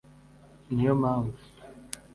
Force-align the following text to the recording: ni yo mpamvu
ni 0.73 0.83
yo 0.87 0.93
mpamvu 1.01 1.39